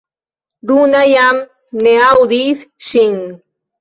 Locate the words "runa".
0.69-1.01